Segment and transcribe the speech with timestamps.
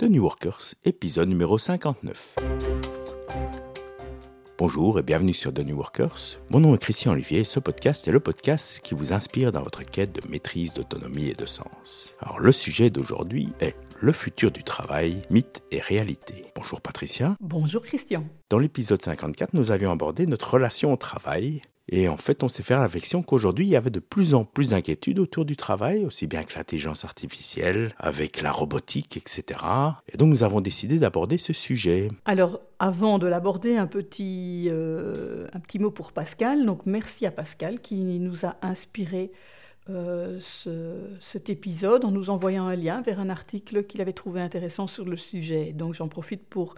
[0.00, 2.36] The New Workers, épisode numéro 59.
[4.56, 6.38] Bonjour et bienvenue sur The New Workers.
[6.50, 9.64] Mon nom est Christian Olivier et ce podcast est le podcast qui vous inspire dans
[9.64, 12.14] votre quête de maîtrise, d'autonomie et de sens.
[12.20, 16.44] Alors le sujet d'aujourd'hui est le futur du travail, mythe et réalité.
[16.54, 17.36] Bonjour Patricia.
[17.40, 18.24] Bonjour Christian.
[18.50, 22.62] Dans l'épisode 54, nous avions abordé notre relation au travail et en fait, on s'est
[22.62, 26.04] fait la réflexion qu'aujourd'hui, il y avait de plus en plus d'inquiétudes autour du travail,
[26.04, 29.60] aussi bien que l'intelligence artificielle, avec la robotique, etc.
[30.12, 32.08] Et donc, nous avons décidé d'aborder ce sujet.
[32.26, 36.66] Alors, avant de l'aborder, un petit, euh, un petit mot pour Pascal.
[36.66, 39.32] Donc, merci à Pascal qui nous a inspiré
[39.88, 40.38] euh,
[41.20, 45.06] cet épisode en nous envoyant un lien vers un article qu'il avait trouvé intéressant sur
[45.06, 45.72] le sujet.
[45.72, 46.74] Donc, j'en profite pour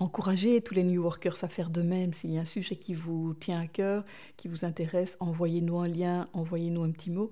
[0.00, 2.14] encourager tous les New Workers à faire de même.
[2.14, 4.04] S'il y a un sujet qui vous tient à cœur,
[4.36, 7.30] qui vous intéresse, envoyez-nous un lien, envoyez-nous un petit mot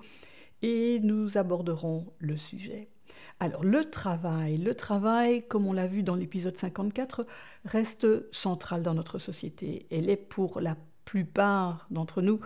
[0.63, 2.89] et nous aborderons le sujet.
[3.41, 7.27] Alors le travail, le travail, comme on l'a vu dans l'épisode 54,
[7.65, 9.87] reste central dans notre société.
[9.91, 12.41] Elle est pour la plupart d'entre nous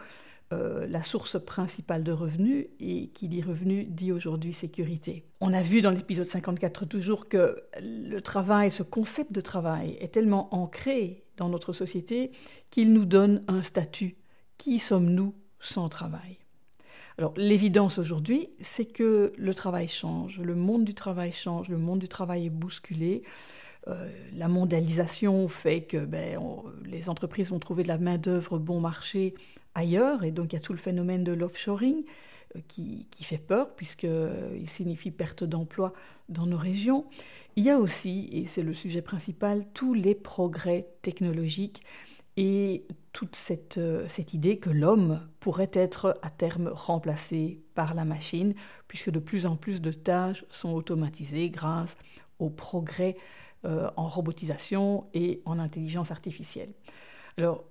[0.53, 5.25] euh, la source principale de revenus et qui dit revenus dit aujourd'hui sécurité.
[5.41, 10.13] On a vu dans l'épisode 54 toujours que le travail, ce concept de travail est
[10.13, 12.33] tellement ancré dans notre société
[12.71, 14.17] qu'il nous donne un statut.
[14.59, 16.39] Qui sommes-nous sans travail?
[17.17, 22.01] Alors l'évidence aujourd'hui, c'est que le travail change, le monde du travail change, le monde
[22.01, 23.23] du travail est bousculé.
[23.89, 26.39] Euh, la mondialisation fait que ben,
[26.85, 29.35] les entreprises vont trouver de la main-d'œuvre bon marché
[29.75, 32.05] ailleurs, et donc il y a tout le phénomène de l'offshoring
[32.57, 35.93] euh, qui, qui, fait peur, puisqu'il euh, signifie perte d'emploi
[36.29, 37.07] dans nos régions.
[37.57, 41.83] Il y a aussi, et c'est le sujet principal, tous les progrès technologiques
[42.37, 48.05] et toute cette, euh, cette idée que l'homme pourrait être à terme remplacé par la
[48.05, 48.55] machine,
[48.89, 51.97] puisque de plus en plus de tâches sont automatisées grâce
[52.39, 53.17] aux progrès
[53.65, 56.73] en robotisation et en intelligence artificielle.
[57.39, 57.63] Alors,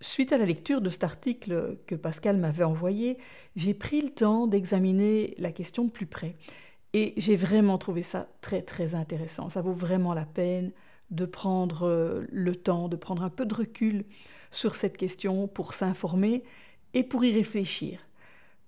[0.00, 3.18] Suite à la lecture de cet article que Pascal m'avait envoyé,
[3.56, 6.36] j'ai pris le temps d'examiner la question de plus près.
[6.94, 9.50] Et j'ai vraiment trouvé ça très très intéressant.
[9.50, 10.72] Ça vaut vraiment la peine
[11.10, 14.04] de prendre euh, le temps, de prendre un peu de recul
[14.52, 16.44] sur cette question pour s'informer
[16.94, 18.00] et pour y réfléchir.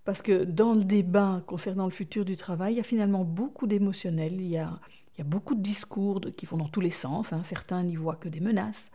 [0.04, 3.66] Parce que dans le débat concernant le futur du travail, il y a finalement beaucoup
[3.66, 4.80] d'émotionnel, il, y a,
[5.24, 7.32] beaucoup de discours qui vont dans tous les sens.
[7.32, 7.42] Hein.
[7.44, 8.90] Certains n'y voient que des menaces,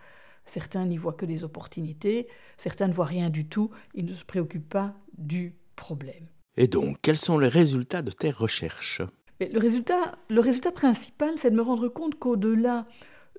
[0.45, 4.25] Certains n'y voient que des opportunités, certains ne voient rien du tout, ils ne se
[4.25, 6.27] préoccupent pas du problème.
[6.57, 9.01] Et donc, quels sont les résultats de tes recherches?
[9.41, 12.85] Le, résultat, le résultat principal, c'est de me rendre compte qu'au-delà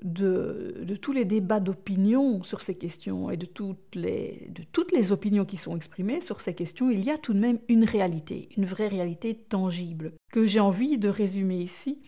[0.03, 4.93] de, de, tous les débats d'opinion sur ces questions et de toutes, les, de toutes
[4.93, 7.85] les opinions qui sont exprimées sur ces questions, il y a tout de même une
[7.85, 12.03] réalité, une vraie réalité tangible, que j'ai envie de résumer ici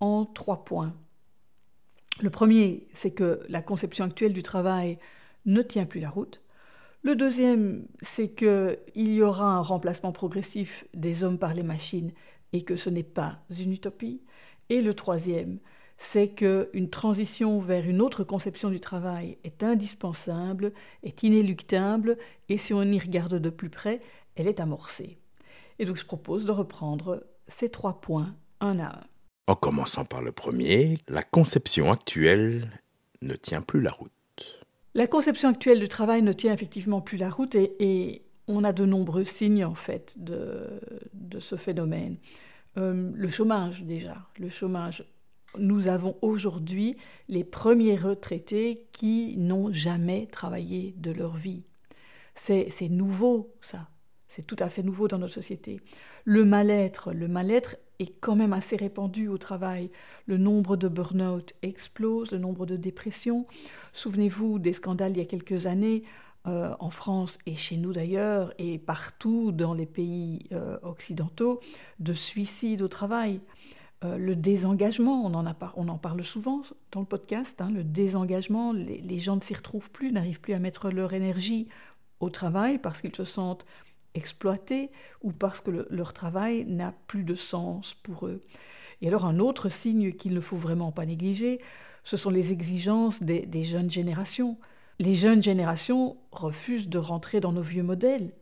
[0.00, 0.94] en trois points.
[2.20, 4.98] Le premier, c'est que la conception actuelle du travail
[5.46, 6.40] ne tient plus la route.
[7.02, 12.12] Le deuxième, c'est qu'il y aura un remplacement progressif des hommes par les machines
[12.52, 14.20] et que ce n'est pas une utopie.
[14.68, 15.60] Et le troisième,
[15.98, 22.18] c'est qu'une transition vers une autre conception du travail est indispensable, est inéluctable,
[22.48, 24.00] et si on y regarde de plus près,
[24.34, 25.18] elle est amorcée.
[25.78, 29.04] Et donc je propose de reprendre ces trois points un à un.
[29.48, 32.70] En commençant par le premier, la conception actuelle
[33.22, 34.12] ne tient plus la route.
[34.92, 38.84] La conception actuelle du travail ne tient effectivement plus la route et, on a de
[38.84, 40.80] nombreux signes en fait de,
[41.38, 42.16] ce phénomène.
[42.76, 45.04] Euh, le chômage déjà, le chômage.
[45.58, 46.96] Nous avons aujourd'hui
[47.28, 51.64] les premiers retraités qui n'ont jamais travaillé de leur vie.
[52.36, 53.88] C'est nouveau ça,
[54.28, 55.80] c'est tout à fait nouveau dans notre société.
[56.24, 59.90] Le mal-être, le mal-être est quand même assez répandu au travail.
[60.26, 63.46] Le nombre de burn-out explose, le nombre de dépressions.
[63.92, 66.04] Souvenez-vous des scandales il y a quelques années
[66.46, 71.60] euh, en France et chez nous d'ailleurs, et partout dans les pays euh, occidentaux,
[71.98, 73.40] de suicides au travail.
[74.04, 79.36] Euh, le désengagement, on en, parle souvent dans le podcast, hein, le désengagement, les gens
[79.36, 81.68] ne s'y retrouvent plus, n'arrivent plus à mettre leur énergie
[82.20, 83.66] au travail parce qu'ils se sentent
[84.18, 84.90] exploités
[85.22, 88.44] ou parce que leur travail n'a plus de sens pour eux.
[89.00, 91.60] Et alors un autre signe qu'il ne faut vraiment pas négliger,
[92.04, 94.56] ce sont les exigences des, jeunes générations.
[94.98, 98.32] Les jeunes générations refusent de rentrer dans nos vieux modèles.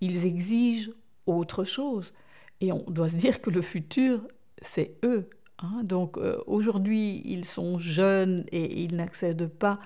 [0.00, 0.90] Ils exigent
[1.26, 2.14] autre chose.
[2.60, 4.26] Et on doit se dire que le futur,
[4.62, 5.28] c'est eux.
[5.58, 5.82] Hein.
[5.82, 9.80] Donc euh, aujourd'hui, ils sont jeunes et ils n'accèdent pas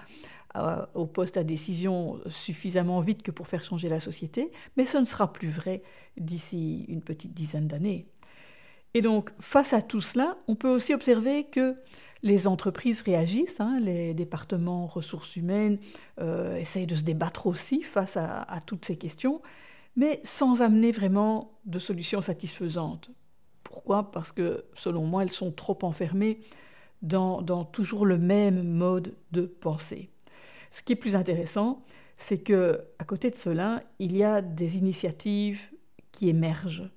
[0.94, 5.04] au poste à décision suffisamment vite que pour faire changer la société, mais ce ne
[5.04, 5.82] sera plus vrai
[6.16, 8.06] d'ici une petite dizaine d'années.
[8.94, 11.76] Et donc, face à tout cela, on peut aussi observer que
[12.22, 15.78] les entreprises réagissent, hein, les départements ressources humaines
[16.20, 19.42] euh, essayent de se débattre aussi face à, toutes ces questions,
[19.96, 23.10] mais sans amener vraiment de solutions satisfaisantes.
[23.64, 24.10] Pourquoi?
[24.12, 26.40] Parce que, selon moi, elles sont trop enfermées
[27.00, 30.11] dans toujours le même mode de pensée.
[30.72, 31.82] Ce qui est plus intéressant,
[32.16, 35.60] c'est que à côté de cela, il y a des initiatives
[36.12, 36.90] qui émergent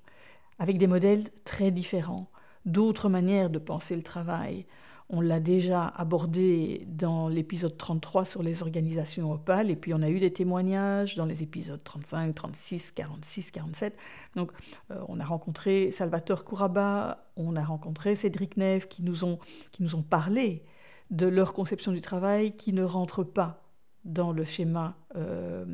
[0.58, 2.30] avec des modèles très différents,
[2.64, 4.66] d'autres manières de penser le travail.
[5.08, 10.08] On l'a déjà abordé dans l'épisode 33 sur les organisations opales, et puis on a
[10.08, 13.96] eu des témoignages dans les épisodes 35, 36, 46, 47.
[14.34, 14.50] Donc
[14.90, 19.38] euh, on a rencontré Salvatore Couraba, on a rencontré Cédric Neve qui nous ont,
[19.70, 20.64] qui nous ont parlé
[21.10, 23.65] de leur conception du travail qui ne rentre pas
[24.06, 25.64] dans le schéma euh,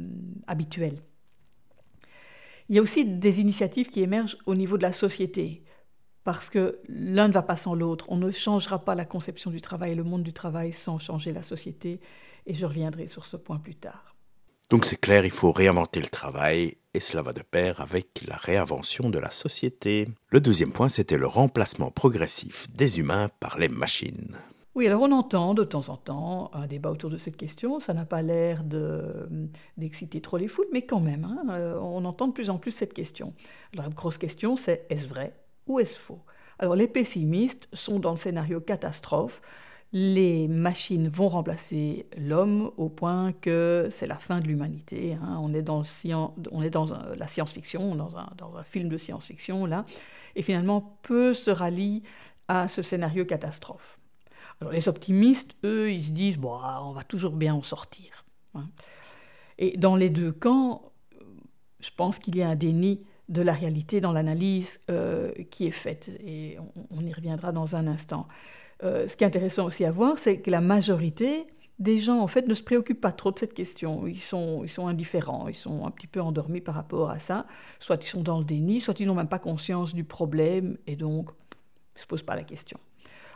[0.46, 0.99] habituel.
[2.69, 5.62] Il y a aussi des initiatives qui émergent au niveau de la société,
[6.25, 8.06] parce que l'un ne va pas sans l'autre.
[8.08, 11.32] On ne changera pas la conception du travail et le monde du travail sans changer
[11.32, 12.00] la société,
[12.46, 14.17] et je reviendrai sur ce point plus tard.
[14.70, 18.37] Donc c'est clair, il faut réinventer le travail, et cela va de pair avec la
[18.37, 20.08] réinvention de la société.
[20.31, 24.38] Le deuxième point, c'était le remplacement progressif des humains par les machines.
[24.74, 27.78] Oui, alors on entend de temps en temps un débat autour de cette question.
[27.78, 28.64] Ça n'a pas l'air
[29.76, 32.70] d'exciter trop les foules, mais quand même, hein, euh, on entend de plus en plus
[32.70, 33.34] cette question.
[33.74, 35.34] la grosse question, c'est est-ce vrai
[35.66, 36.20] ou est-ce faux?
[36.58, 39.42] Alors les pessimistes sont dans le scénario catastrophe.
[39.92, 45.19] Les machines vont remplacer l'homme au point que c'est la fin de l'humanité.
[45.22, 45.38] Hein.
[45.42, 45.82] On est dans,
[46.50, 49.84] on est dans la science-fiction, dans un, dans un film de science-fiction là,
[50.34, 52.02] et finalement peu se rallient
[52.48, 53.98] à ce scénario catastrophe.
[54.60, 58.25] Alors les optimistes, eux, ils se disent bon, on va toujours bien en sortir.
[58.54, 58.69] Hein.
[59.58, 60.93] Et dans les deux camps,
[61.81, 65.72] je pense qu'il y a un déni de la réalité dans l'analyse euh, qui est
[65.72, 66.10] faite.
[66.25, 66.58] Et
[66.90, 68.28] on, y reviendra dans un instant.
[68.82, 71.46] Euh, ce qui est intéressant aussi à voir, c'est que la majorité
[71.78, 74.06] des gens, en fait, ne se préoccupent pas trop de cette question.
[74.06, 77.46] Ils sont, ils sont indifférents, ils sont un petit peu endormis par rapport à ça.
[77.81, 80.96] Soit ils sont dans le déni, soit ils n'ont même pas conscience du problème et
[80.96, 81.31] donc
[81.96, 82.78] ne se posent pas la question.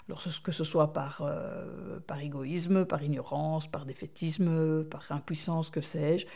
[0.08, 5.80] Alors que ce soit par, euh, par égoïsme, par ignorance, par défaitisme, par impuissance, que
[5.80, 6.26] sais-je.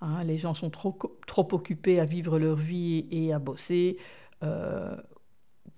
[0.00, 3.98] Hein, les gens sont trop, trop occupés à vivre leur vie et à bosser
[4.42, 4.96] euh,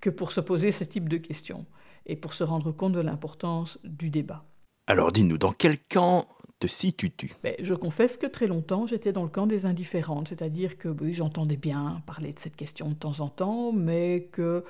[0.01, 1.67] que pour se poser ce type de questions
[2.07, 4.45] et pour se rendre compte de l'importance du débat.
[4.87, 6.27] Alors dis-nous, dans quel camp
[6.59, 7.33] te situes-tu?
[7.43, 11.57] Ben, Je confesse que très longtemps, j'étais dans le camp des indifférentes, c'est-à-dire que j'entendais
[11.57, 14.65] bien parler de cette question de temps en temps, mais que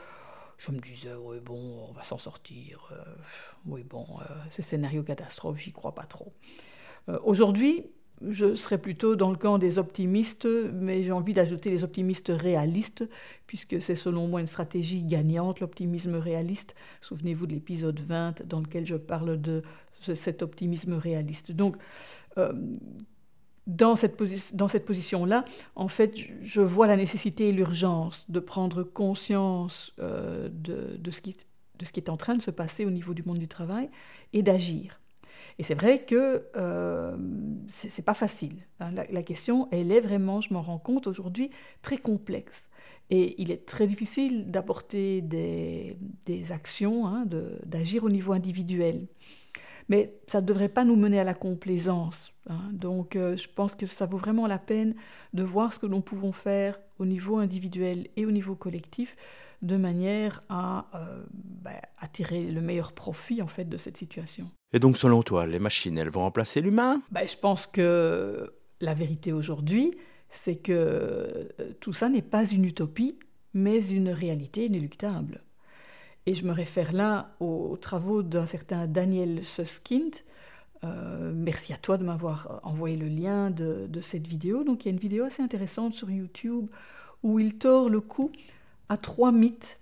[0.64, 2.88] je me disais, oui, bon, on va s'en sortir.
[2.92, 3.02] Euh,
[3.66, 6.32] oui, bon, euh, ces scénarios catastrophes, j'y crois pas trop.
[7.08, 7.86] Euh, aujourd'hui,
[8.28, 13.08] je serais plutôt dans le camp des optimistes, mais j'ai envie d'ajouter les optimistes réalistes,
[13.48, 16.76] puisque c'est selon moi une stratégie gagnante, l'optimisme réaliste.
[17.00, 19.64] Souvenez-vous de l'épisode 20 dans lequel je parle de
[20.14, 21.50] cet optimisme réaliste.
[21.50, 21.76] Donc,
[23.66, 25.44] dans cette, position-là,
[25.76, 31.36] en fait, je vois la nécessité et l'urgence de prendre conscience euh, de, ce qui,
[31.96, 33.88] est en train de se passer au niveau du monde du travail
[34.32, 34.98] et d'agir.
[35.58, 37.16] Et c'est vrai que euh,
[37.68, 38.56] ce c'est pas facile.
[38.80, 38.90] Hein.
[39.10, 41.50] La, question, elle est vraiment, je m'en rends compte aujourd'hui,
[41.82, 42.64] très complexe.
[43.10, 47.26] Et il est très difficile d'apporter des, des, actions, hein,
[47.66, 49.06] d'agir au niveau individuel.
[49.88, 52.32] Mais ça ne devrait pas nous mener à la complaisance.
[52.48, 52.60] Hein.
[52.72, 54.94] Donc euh, je pense que ça vaut vraiment la peine
[55.32, 59.16] de voir ce que nous pouvons faire au niveau individuel et au niveau collectif
[59.62, 61.80] de manière à euh, ben,
[62.12, 64.50] tirer le meilleur profit en fait de cette situation.
[64.72, 67.00] Et donc selon toi, les machines, elles vont remplacer l'humain?
[67.10, 69.94] Ben, Je pense que la vérité aujourd'hui,
[70.30, 71.48] c'est que euh,
[71.80, 73.18] tout ça n'est pas une utopie,
[73.54, 75.42] mais une réalité inéluctable.
[76.26, 80.12] Et je me réfère là aux, travaux d'un certain Daniel Suskind.
[80.84, 84.62] Euh, merci à toi de m'avoir envoyé le lien de, cette vidéo.
[84.62, 86.68] Donc il y a une vidéo assez intéressante sur YouTube
[87.22, 88.30] où il tord le cou
[88.88, 89.80] à trois mythes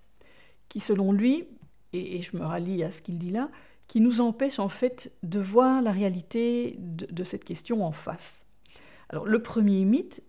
[0.68, 1.46] qui, selon lui,
[1.92, 3.50] et, je me rallie à ce qu'il dit là,
[3.88, 8.46] qui nous empêchent en fait de voir la réalité de, cette question en face.
[9.08, 10.22] Alors le premier mythe,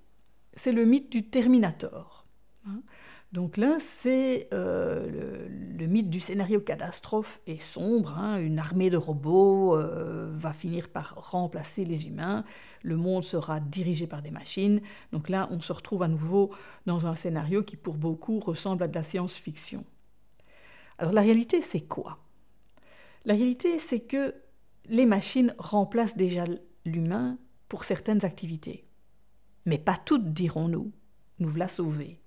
[0.56, 2.26] c'est le mythe du Terminator.
[2.68, 2.82] Hein.
[3.32, 5.48] Donc là, c'est euh,
[5.78, 8.18] le, mythe du scénario catastrophe est sombre.
[8.18, 8.38] Hein.
[8.40, 12.44] Une armée de robots euh, va finir par remplacer les humains.
[12.82, 14.82] Le monde sera dirigé par des machines.
[15.14, 16.52] Donc là, on se retrouve à nouveau
[16.86, 19.86] dans un scénario qui, pour beaucoup, ressemble à de la science-fiction.
[20.98, 22.20] Alors la réalité, c'est quoi?
[23.24, 24.36] La réalité, c'est que
[24.90, 26.44] les machines remplacent déjà
[26.86, 27.38] l'humain
[27.70, 28.86] pour certaines activités.
[29.66, 30.92] Mais pas toutes, dirons-nous.
[31.40, 32.21] Nous voilà sauvés.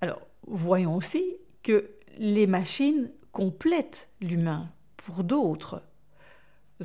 [0.00, 5.82] Alors, voyons aussi que les machines complètent l'humain pour d'autres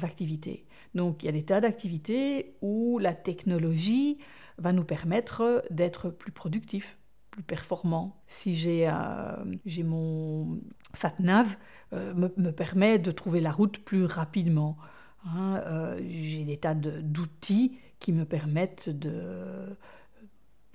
[0.01, 0.65] activités.
[0.95, 4.17] Donc il y a des tas d'activités où la technologie
[4.57, 6.97] va nous permettre d'être plus productifs,
[7.31, 8.21] plus performants.
[8.27, 10.59] Si j'ai euh, mon
[10.93, 11.57] sat-nav,
[11.93, 14.77] euh, me, permet de trouver la route plus rapidement.
[15.25, 15.61] Hein.
[15.65, 19.75] Euh, j'ai des tas d'outils qui me permettent de,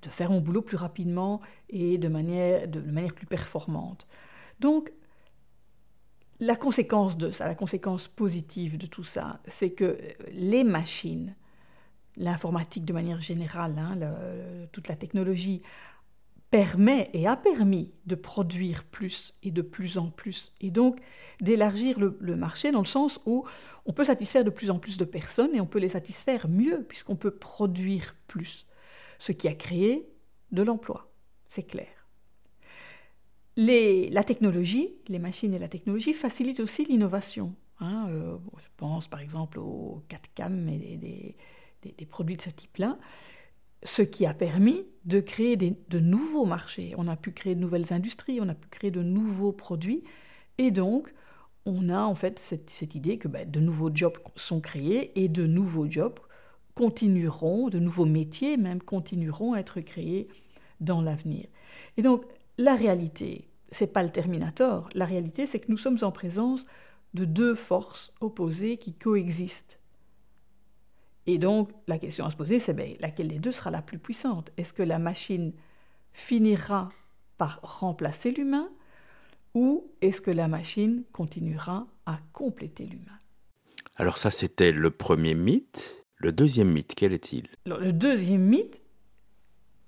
[0.03, 4.07] de faire mon boulot plus rapidement et de manière, de manière plus performante.
[4.61, 4.93] Donc,
[6.41, 9.99] la conséquence de ça, la conséquence positive de tout ça, c'est que
[10.33, 11.35] les machines,
[12.17, 13.97] l'informatique de manière générale, hein,
[14.73, 15.63] toute la technologie,
[16.51, 20.99] permet et a permis de produire plus et de plus en plus, et donc
[21.41, 23.45] d'élargir le, le, marché dans le sens où
[23.85, 26.85] on peut satisfaire de plus en plus de personnes et on peut les satisfaire mieux
[26.89, 28.67] puisqu'on peut produire plus,
[29.19, 30.09] ce qui a créé
[30.53, 31.11] de l'emploi,
[31.47, 31.89] c'est clair
[33.59, 37.55] la technologie, les machines et la technologie facilitent aussi l'innovation.
[37.81, 42.99] Hein, euh, je pense par exemple aux 4CAM et des, produits de ce type-là,
[43.85, 46.95] ce qui a permis de créer de nouveaux marchés.
[46.99, 50.05] On a pu créer de nouvelles industries, on a pu créer de nouveaux produits,
[50.59, 51.13] et donc
[51.67, 55.47] on a en fait cette, idée que ben, de nouveaux jobs sont créés et de
[55.47, 56.19] nouveaux jobs
[56.79, 60.29] continueront, de nouveaux métiers même continueront à être créés
[60.79, 61.49] dans l'avenir.
[61.97, 62.25] Et donc
[62.57, 64.89] la réalité, c'est pas le Terminator.
[64.95, 66.67] La réalité, c'est que nous sommes en présence
[67.15, 69.81] de deux forces opposées qui coexistent.
[71.27, 73.99] Et donc, la question à se poser, c'est ben, laquelle des deux sera la plus
[73.99, 74.53] puissante?
[74.57, 75.53] Est-ce que la machine
[76.13, 76.91] finira
[77.39, 78.69] par remplacer l'humain
[79.53, 83.19] ou est-ce que la machine continuera à compléter l'humain?
[83.97, 86.08] Alors ça, c'était le premier mythe.
[86.19, 87.47] Le deuxième mythe, quel est-il?
[87.67, 88.83] Le deuxième mythe,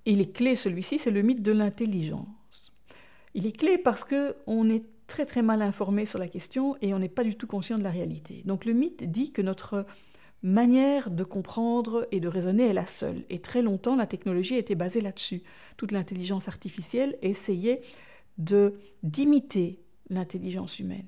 [0.05, 2.71] il est clé celui-ci, c'est le mythe de l'intelligence.
[3.33, 6.99] Il est clé parce qu'on est très très mal informé sur la question et on
[6.99, 8.43] n'est pas du tout conscient de la réalité.
[8.45, 9.85] Donc le mythe dit que notre
[10.41, 13.25] manière de comprendre et de raisonner est la seule.
[13.29, 15.43] Et très longtemps, la technologie était basée là-dessus.
[15.75, 17.81] Toute l'intelligence artificielle essayait
[18.37, 21.07] de d'imiter l'intelligence humaine.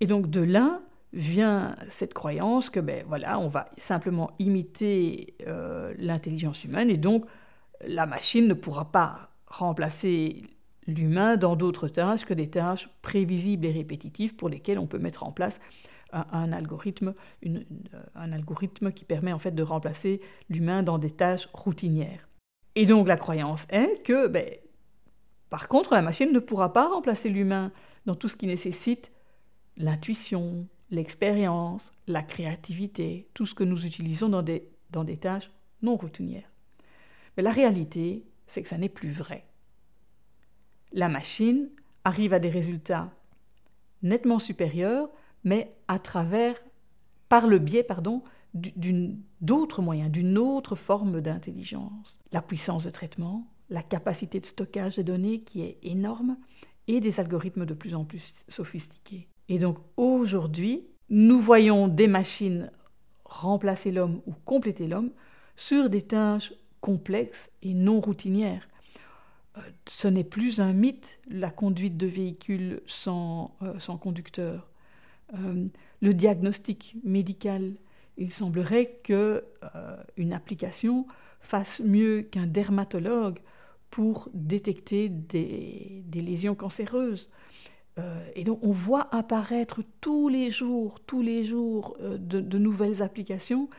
[0.00, 0.82] Et donc de là
[1.12, 7.24] vient cette croyance que ben voilà, on va simplement imiter euh, l'intelligence humaine et donc
[7.86, 10.44] la machine ne pourra pas remplacer
[10.86, 15.24] l'humain dans d'autres tâches que des tâches prévisibles et répétitives pour lesquelles on peut mettre
[15.24, 15.60] en place
[16.12, 17.14] un, algorithme,
[18.14, 22.28] un algorithme qui permet en fait de remplacer l'humain dans des tâches routinières.
[22.74, 24.46] Et donc la croyance est que, ben,
[25.50, 27.72] par contre, la machine ne pourra pas remplacer l'humain
[28.06, 29.12] dans tout ce qui nécessite
[29.76, 35.50] l'intuition, l'expérience, la créativité, tout ce que nous utilisons dans des, des tâches
[35.82, 36.50] non routinières.
[37.36, 39.46] Mais la réalité, c'est que ça n'est plus vrai
[40.96, 41.68] la machine
[42.04, 43.12] arrive à des résultats
[44.02, 45.08] nettement supérieurs,
[45.44, 46.56] mais à travers,
[47.28, 48.22] par le biais, pardon,
[49.40, 52.18] d'autres moyens, d'une autre forme d'intelligence.
[52.32, 56.36] La puissance de traitement, la capacité de stockage de données qui est énorme,
[56.88, 59.28] et des algorithmes de plus en plus sophistiqués.
[59.48, 62.70] Et donc aujourd'hui, nous voyons des machines
[63.24, 65.10] remplacer l'homme ou compléter l'homme
[65.56, 68.66] sur des tâches complexes et non routinières
[69.88, 74.68] ce n'est plus un mythe, la conduite de véhicules sans, euh, conducteur.
[75.34, 75.66] Euh,
[76.00, 77.74] le diagnostic médical,
[78.16, 81.06] il semblerait que euh, une application
[81.40, 83.38] fasse mieux qu'un dermatologue
[83.90, 87.30] pour détecter des lésions cancéreuses.
[88.34, 93.70] Et donc on voit apparaître tous les jours, tous les jours, de, de, nouvelles applications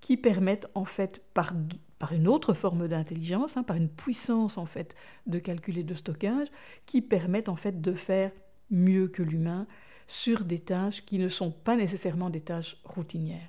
[0.00, 1.52] qui permettent en fait par
[1.98, 4.94] par une autre forme d'intelligence, hein, par une puissance en fait
[5.26, 6.48] de calcul et de stockage,
[6.86, 8.30] qui permettent en fait de faire
[8.70, 9.66] mieux que l'humain
[10.06, 13.48] sur des tâches qui ne sont pas nécessairement des tâches routinières.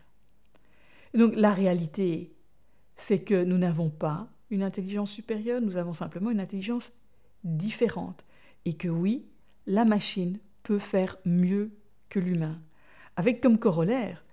[1.13, 2.31] donc la réalité,
[2.95, 6.93] c'est que nous n'avons pas une intelligence supérieure, nous avons simplement une intelligence
[7.43, 8.25] différente.
[8.63, 9.25] Et que oui,
[9.67, 11.71] la machine peut faire mieux
[12.09, 12.59] que l'humain.
[13.15, 14.23] Avec comme corollaire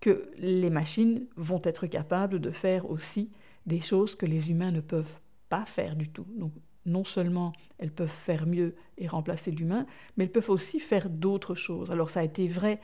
[0.00, 3.30] que les machines vont être capables de faire aussi
[3.66, 6.26] des choses que les humains ne peuvent pas faire du tout.
[6.36, 6.52] Donc
[6.84, 11.54] non seulement elles peuvent faire mieux et remplacer l'humain, mais elles peuvent aussi faire d'autres
[11.54, 11.90] choses.
[11.90, 12.80] Alors ça a été vrai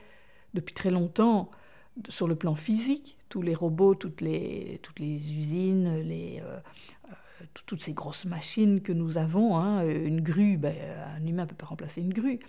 [0.55, 1.51] depuis très longtemps
[2.09, 6.59] sur le plan physique, tous les robots, toutes les, toutes les usines, les, euh,
[7.67, 10.75] toutes ces grosses machines que nous avons, hein, une grue, ben,
[11.17, 12.41] un humain ne peut pas remplacer une grue.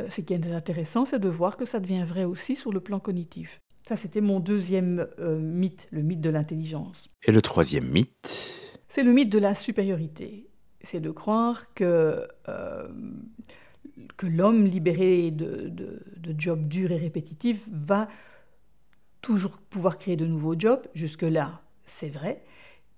[0.00, 2.80] Euh, ce qui est intéressant, c'est de voir que ça devient vrai aussi sur le
[2.80, 3.60] plan cognitif.
[3.88, 7.10] Ça, c'était mon deuxième euh, mythe, le mythe de l'intelligence.
[7.26, 8.78] Et le troisième mythe?
[8.88, 10.48] C'est le mythe de la supériorité.
[10.82, 12.88] c'est de croire que, euh,
[14.16, 18.08] que l'homme libéré de, de, de jobs durs et répétitifs va
[19.20, 22.42] toujours pouvoir créer de nouveaux jobs, jusque-là c'est vrai,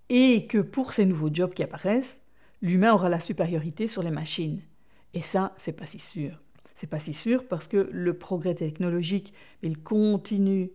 [0.09, 2.21] et que pour ces nouveaux jobs qui apparaissent,
[2.63, 4.61] l'humain aura la supériorité sur les machines.
[5.15, 6.41] Et ça, c'est pas si sûr.
[6.75, 9.33] C'est pas si sûr parce que le progrès technologique,
[9.63, 10.71] il continue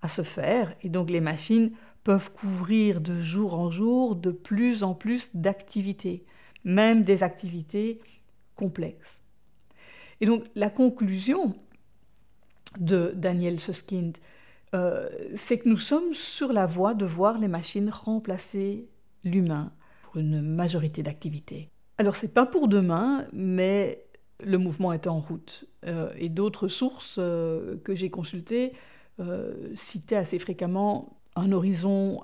[0.00, 1.72] à se faire et donc les machines
[2.04, 6.24] peuvent couvrir de jour en jour de plus en plus d'activités,
[6.64, 8.00] même des activités
[8.54, 9.20] complexes.
[10.20, 11.54] Et donc la conclusion
[12.78, 14.16] de Daniel Suskind,
[14.74, 18.88] euh, c'est que nous sommes sur la voie de voir les machines remplacer
[19.24, 19.72] l'humain
[20.02, 21.70] pour une majorité d'activités.
[21.98, 24.04] Alors c'est pas pour demain, mais
[24.40, 25.64] le mouvement est en route.
[25.86, 28.72] Euh, et d'autres sources euh, que j'ai consultées
[29.74, 32.22] citaient assez fréquemment un horizon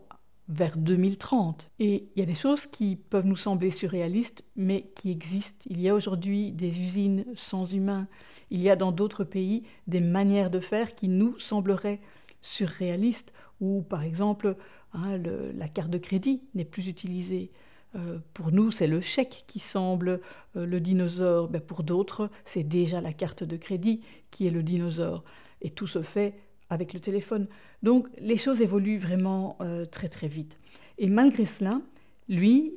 [0.49, 1.71] vers 2030.
[1.79, 5.65] Et il y a des choses qui peuvent nous sembler surréalistes, mais qui existent.
[5.69, 8.07] Il y a aujourd'hui des usines sans humains.
[8.51, 12.01] Il y a dans d'autres pays des manières de faire qui nous sembleraient
[12.45, 14.57] surréalistes, ou par exemple
[14.93, 17.51] hein, la carte de crédit n'est plus utilisée.
[17.97, 20.21] Euh, pour nous, c'est le chèque qui semble
[20.57, 21.49] euh, le dinosaure.
[21.49, 25.25] Ben, pour d'autres, c'est déjà la carte de crédit qui est le dinosaure.
[25.63, 26.35] Et tout se fait
[26.71, 27.47] avec le téléphone.
[27.83, 30.59] Donc les choses évoluent vraiment euh, très très vite.
[30.99, 31.81] Et malgré cela,
[32.29, 32.75] lui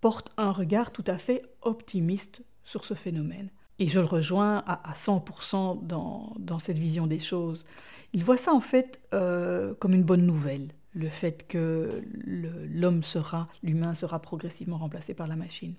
[0.00, 3.50] porte un regard tout à fait optimiste sur ce phénomène.
[3.78, 7.64] Et je le rejoins à, 100% dans, dans, cette vision des choses.
[8.12, 13.48] Il voit ça en fait euh, comme une bonne nouvelle, le fait que l'homme sera,
[13.64, 15.74] l'humain sera progressivement remplacé par la machine.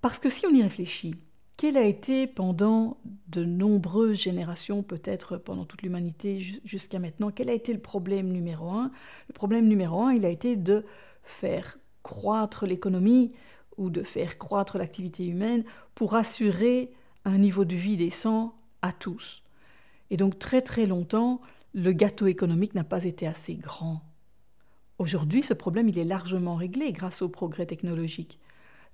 [0.00, 1.14] Parce que si on y réfléchit,
[1.56, 7.54] quel a été pendant de nombreuses générations, peut-être pendant toute l'humanité jusqu'à maintenant, quel a
[7.54, 8.90] été le problème numéro un?
[9.28, 10.84] Le problème numéro un, il a été de
[11.22, 13.32] faire croître l'économie
[13.76, 15.64] ou de faire croître l'activité humaine
[15.94, 16.92] pour assurer
[17.24, 19.42] un niveau de vie décent à tous.
[20.10, 21.40] Et donc très très longtemps,
[21.74, 24.02] le gâteau économique n'a pas été assez grand.
[24.98, 28.38] Aujourd'hui, ce problème, il est largement réglé grâce au progrès technologique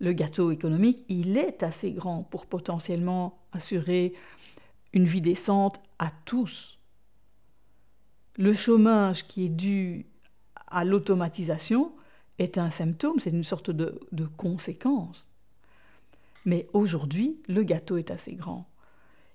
[0.02, 4.14] le gâteau économique, il est assez grand pour potentiellement assurer
[4.92, 6.80] une vie décente à tous.
[8.36, 10.06] Le chômage qui est dû
[10.66, 11.92] à l'automatisation
[12.38, 15.28] est un symptôme, c'est une sorte de, de conséquence.
[16.44, 18.66] Mais aujourd'hui, le gâteau est assez grand.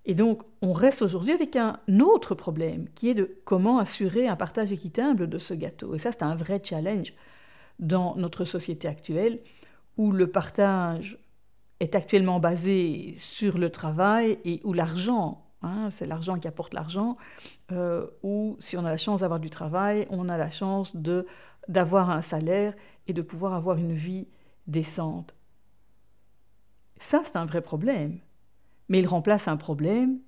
[0.06, 4.38] Et donc, on reste aujourd'hui avec un autre problème, qui est de comment assurer un
[4.38, 5.96] partage équitable de ce gâteau.
[5.96, 7.14] Et ça, c'est un vrai challenge
[7.80, 9.40] dans notre société actuelle,
[9.98, 11.20] où le partage
[11.80, 17.18] est actuellement basé sur le travail et où l'argent, hein, c'est l'argent qui apporte l'argent,
[17.72, 21.28] euh, ou si on a la chance d'avoir du travail, on a la chance de
[21.68, 22.74] d'avoir un salaire
[23.08, 24.28] et de pouvoir avoir une vie
[24.68, 25.36] décente.
[27.00, 28.20] Ça, c'est un vrai problème.
[28.90, 30.20] Mais il remplace un problème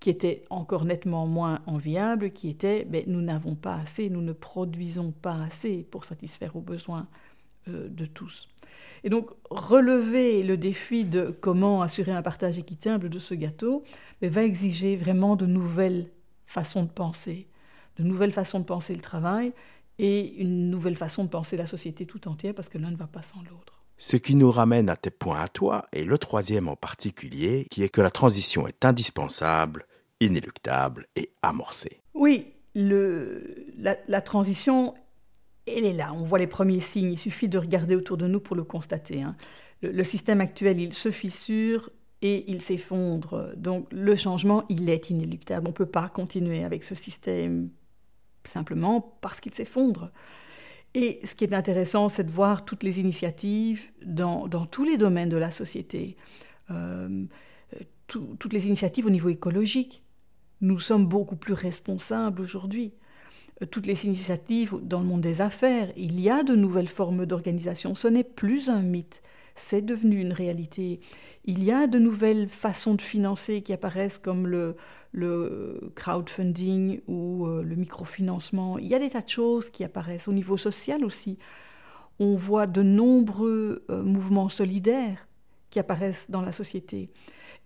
[0.00, 4.32] qui était encore nettement moins enviable, qui était ben, nous n'avons pas assez, nous ne
[4.32, 7.08] produisons pas assez pour satisfaire aux besoins
[7.68, 8.48] euh, de tous.
[9.02, 13.82] Et donc, relever le défi de comment assurer un partage équitable de ce gâteau
[14.22, 16.06] va exiger vraiment de nouvelles
[16.46, 17.48] façons de penser,
[17.96, 19.52] de nouvelles façons de penser le travail
[19.98, 23.06] et une nouvelle façon de penser la société tout entière parce que l'un ne va
[23.06, 23.82] pas sans l'autre.
[23.96, 27.82] Ce qui nous ramène à tes points à toi, et le troisième en particulier, qui
[27.82, 29.86] est que la transition est indispensable,
[30.20, 32.00] inéluctable et amorcée.
[32.14, 34.94] Oui, le, la, la transition
[35.76, 38.40] elle est là, on voit les premiers signes, il suffit de regarder autour de nous
[38.40, 39.22] pour le constater.
[39.22, 39.36] Hein.
[39.82, 41.90] Le, système actuel, il se fissure
[42.22, 43.52] et il s'effondre.
[43.56, 45.66] Donc le changement, il est inéluctable.
[45.66, 47.68] On ne peut pas continuer avec ce système
[48.48, 50.10] simplement parce qu'il s'effondre.
[50.94, 55.28] Et ce qui est intéressant, c'est de voir toutes les initiatives dans, tous les domaines
[55.28, 56.16] de la société,
[56.70, 57.24] euh,
[58.06, 60.02] toutes les initiatives au niveau écologique.
[60.60, 62.92] Nous sommes beaucoup plus responsables aujourd'hui
[63.66, 65.92] toutes les initiatives dans le monde des affaires.
[65.96, 67.94] Il y a de nouvelles formes d'organisation.
[67.94, 69.22] Ce n'est plus un mythe,
[69.58, 71.00] c'est devenu une réalité.
[71.44, 74.76] Il y a de nouvelles façons de financer qui apparaissent comme le,
[75.94, 78.78] crowdfunding ou euh, le microfinancement.
[78.78, 81.38] Il y a des tas de choses qui apparaissent au niveau social aussi.
[82.18, 85.26] On voit de nombreux euh, mouvements solidaires
[85.70, 87.10] qui apparaissent dans la société.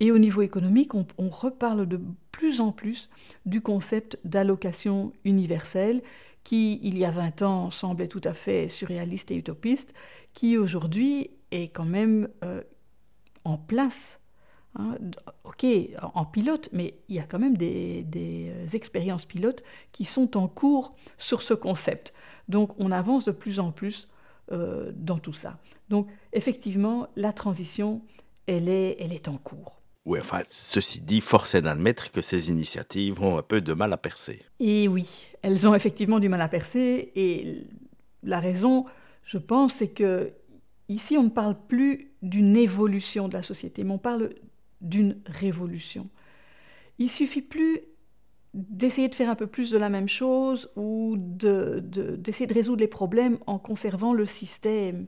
[0.00, 2.00] Et au niveau économique, on, reparle de
[2.32, 3.08] plus en plus
[3.46, 6.02] du concept d'allocation universelle
[6.44, 9.94] qui, il y a 20 ans, semblait tout à fait surréaliste et utopiste,
[10.34, 12.62] qui aujourd'hui est quand même euh,
[13.44, 14.18] en place.
[14.74, 14.96] Hein.
[15.44, 15.66] ok,
[16.14, 19.62] en pilote, mais il y a quand même des, euh, expériences pilotes
[19.92, 22.14] qui sont en cours sur ce concept.
[22.48, 24.08] Donc on avance de plus en plus
[24.50, 25.58] euh, dans tout ça.
[25.90, 28.00] Donc effectivement, la transition,
[28.46, 29.82] elle est, elle est en cours.
[30.04, 33.92] Oui, enfin, ceci dit, force est d'admettre que ces initiatives ont un peu de mal
[33.92, 34.42] à percer.
[34.58, 37.12] Et oui, elles ont effectivement du mal à percer.
[37.14, 37.62] Et
[38.24, 38.86] la raison,
[39.24, 40.32] je pense, c'est que
[40.92, 44.34] ici, on ne parle plus d'une évolution de la société, mais on parle
[44.80, 46.08] d'une révolution.
[46.98, 47.80] Il suffit plus
[48.54, 52.88] d'essayer de faire un peu plus de la même chose ou d'essayer de, résoudre les
[52.88, 55.06] problèmes en conservant le système.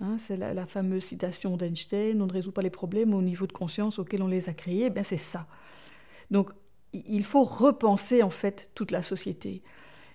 [0.00, 3.52] Hein, c'est la, fameuse citation d'Einstein, on ne résout pas les problèmes au niveau de
[3.52, 5.46] conscience auquel on les a créés, eh c'est ça.
[6.30, 6.50] Donc
[6.92, 9.62] il faut repenser en fait toute la société.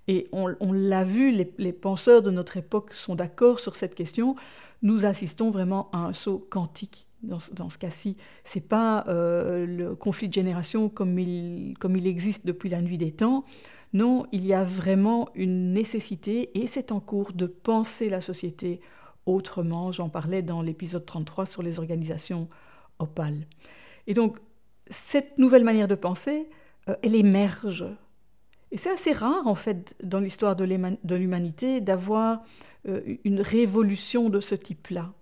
[0.08, 4.36] Et on, l'a vu, les, penseurs de notre époque sont d'accord sur cette question.
[4.84, 8.18] Nous assistons vraiment à un saut quantique dans, ce cas-ci.
[8.44, 13.12] Ce n'est pas euh, le conflit de génération comme il, existe depuis la nuit des
[13.12, 13.46] temps.
[13.94, 18.82] Non, il y a vraiment une nécessité, et c'est en cours, de penser la société
[19.26, 19.92] autrement.
[19.92, 22.48] J'en parlais dans l'épisode 33 sur les organisations
[23.00, 23.48] opales.
[24.06, 24.38] Et donc,
[24.90, 26.48] cette nouvelle manière de penser,
[26.90, 27.86] euh, elle émerge.
[28.76, 30.66] Et c'est assez rare, en fait, dans l'histoire de
[31.16, 32.44] l'humanité, d'avoir
[32.90, 35.14] euh, une révolution de ce type-là.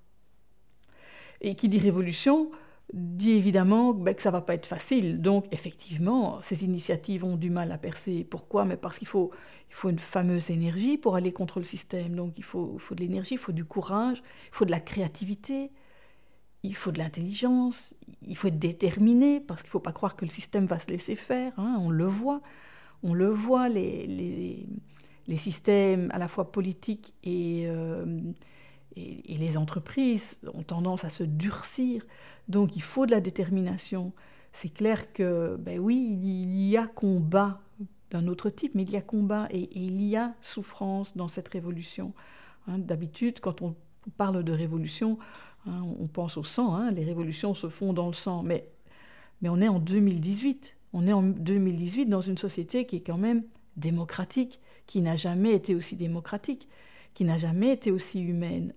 [1.39, 2.49] Et qui dit révolution,
[2.93, 5.21] dit évidemment ben, que ça va pas être facile.
[5.21, 8.23] Donc, effectivement, ces initiatives ont du mal à percer.
[8.23, 8.65] Pourquoi?
[8.65, 9.29] Mais parce qu'il faut,
[9.69, 12.15] il faut une fameuse énergie pour aller contre le système.
[12.15, 15.69] Donc, il faut, faut de l'énergie, il faut du courage, il faut de la créativité,
[16.63, 17.93] il faut de l'intelligence,
[18.25, 20.87] il faut être déterminé, parce qu'il ne faut pas croire que le système va se
[20.87, 21.53] laisser faire.
[21.57, 22.41] Hein, on le voit.
[23.03, 24.65] On le voit, les, les,
[25.27, 28.05] les systèmes à la fois politiques et, euh,
[28.95, 32.05] et, et, les entreprises ont tendance à se durcir.
[32.47, 34.13] Donc il faut de la détermination.
[34.51, 37.59] C'est clair que, ben oui, il y a combat
[38.11, 41.47] d'un autre type, mais il y a combat et, il y a souffrance dans cette
[41.47, 42.13] révolution.
[42.67, 43.75] Hein, d'habitude, quand on
[44.17, 45.17] parle de révolution,
[45.65, 48.69] hein, on pense au sang, hein, les révolutions se font dans le sang, mais,
[49.41, 50.75] mais on est en 2018.
[50.93, 53.43] On est en 2018 dans une société qui est quand même
[53.75, 56.69] démocratique, qui n'a jamais été aussi démocratique,
[57.13, 58.73] qui n'a jamais été aussi humaine.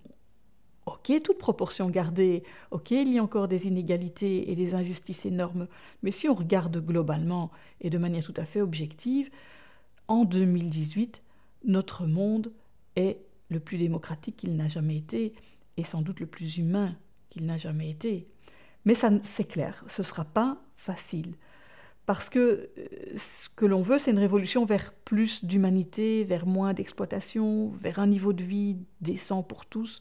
[0.87, 5.67] Ok, toute proportion gardée, ok, il y a encore des inégalités et des injustices énormes,
[6.01, 7.51] mais si on regarde globalement
[7.81, 9.29] et de manière tout à fait objective,
[10.07, 11.21] en 2018,
[11.65, 12.53] notre monde
[12.95, 15.33] est le plus démocratique qu'il n'a jamais été
[15.75, 16.95] et sans doute le plus humain
[17.29, 18.27] qu'il n'a jamais été.
[18.85, 21.35] Mais c'est clair, ce ne sera pas facile.
[22.07, 26.73] Parce que euh, ce que l'on veut, c'est une révolution vers plus d'humanité, vers moins
[26.73, 29.99] d'exploitation, vers un niveau de vie décent pour tous,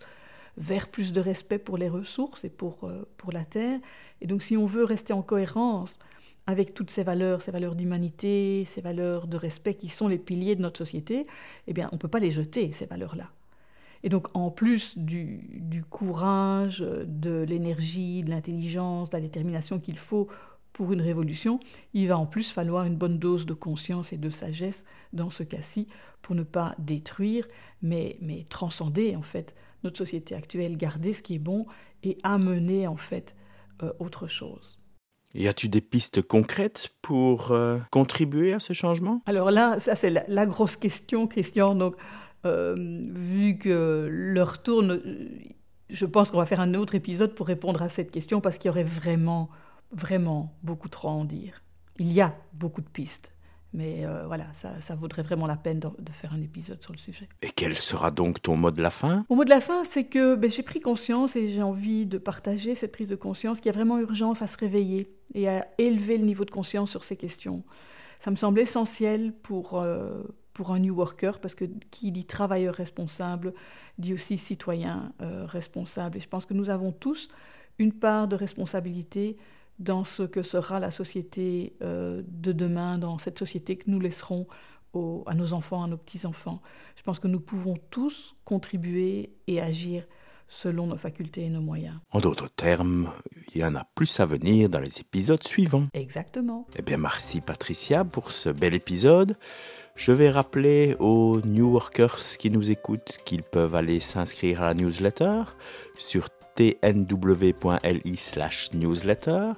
[0.57, 3.81] vers plus de respect pour les ressources et pour, euh, pour la Terre.
[4.21, 5.99] Et donc si on veut rester en cohérence
[6.47, 10.55] avec toutes ces valeurs, ces valeurs d'humanité, ces valeurs de respect qui sont les piliers
[10.55, 11.27] de notre société,
[11.67, 13.33] eh bien on ne peut pas les jeter, ces valeurs-là.
[14.05, 19.99] Et donc en plus du, du courage, de l'énergie, de l'intelligence, de la détermination qu'il
[19.99, 20.29] faut
[20.77, 21.59] pour une révolution,
[21.95, 24.85] il va en plus falloir une bonne dose de conscience et de sagesse
[25.15, 25.89] dans ce cas-ci
[26.21, 27.49] pour ne pas détruire,
[27.81, 31.65] mais, mais transcender en fait notre société actuelle, garder ce qui est bon
[32.03, 33.35] et amener en fait
[33.83, 34.79] euh, autre chose.
[35.33, 39.23] Y a-tu des pistes concrètes pour euh, contribuer à ce changement?
[39.25, 41.75] Alors là, ça c'est la, grosse question, Christian.
[41.75, 41.97] Donc,
[42.45, 42.75] euh,
[43.15, 45.01] vu que l'heure tourne,
[45.89, 48.69] je pense qu'on va faire un autre épisode pour répondre à cette question parce qu'il
[48.69, 49.49] y aurait vraiment,
[49.93, 51.63] vraiment beaucoup trop à en dire.
[51.99, 53.33] Il y a beaucoup de pistes.
[53.73, 57.29] Mais euh, voilà, ça, vaudrait vraiment la peine de, faire un épisode sur le sujet.
[57.43, 59.27] Et quel sera donc ton mot de la fin?
[59.29, 62.17] Mon mot de la fin, c'est que ben, j'ai pris conscience et j'ai envie de
[62.17, 65.67] partager cette prise de conscience qu'il y a vraiment urgence à se réveiller et à
[65.77, 67.65] élever le niveau de conscience sur ces questions.
[68.21, 70.23] Ça me semble essentiel pour, euh,
[70.55, 73.53] pour un New Worker parce que qui dit travailleur responsable
[73.99, 76.17] dit aussi citoyen euh, responsable.
[76.17, 77.29] Et je pense que nous avons tous
[77.79, 79.37] une part de responsabilité
[79.79, 84.47] dans ce que sera la société euh, de demain, dans cette société que nous laisserons
[85.27, 86.61] à nos enfants, à nos petits-enfants.
[86.97, 90.05] Je pense que nous pouvons tous contribuer et agir
[90.49, 91.97] selon nos facultés et nos moyens.
[92.13, 93.11] En d'autres termes,
[93.55, 95.89] il y en a plus à venir dans les épisodes suivants.
[95.93, 96.67] Exactement.
[96.77, 99.37] Eh bien, merci Patricia pour ce bel épisode.
[99.97, 104.75] Je vais rappeler aux New Workers qui nous écoutent qu'ils peuvent aller s'inscrire à la
[104.75, 105.43] newsletter
[105.97, 109.53] sur tnw.li slash newsletter,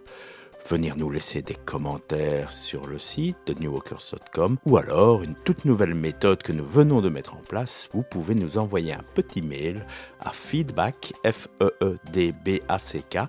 [0.68, 5.94] venir nous laisser des commentaires sur le site de newworkers.com ou alors une toute nouvelle
[5.94, 9.86] méthode que nous venons de mettre en place, vous pouvez nous envoyer un petit mail
[10.20, 13.20] à feedback f e e d b a c k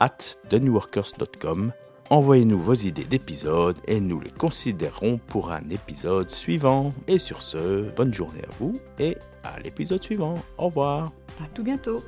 [0.00, 1.72] at thenewworkers.com
[2.10, 6.92] envoyez-nous vos idées d'épisodes et nous les considérerons pour un épisode suivant.
[7.06, 10.36] Et sur ce, bonne journée à vous et à l'épisode suivant.
[10.56, 11.12] Au revoir.
[11.42, 12.02] À tout bientôt.